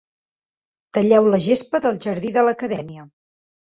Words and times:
Talleu 0.97 1.29
la 1.35 1.41
gespa 1.49 1.81
del 1.85 2.03
jardí 2.09 2.33
de 2.39 2.47
l'Acadèmia. 2.49 3.09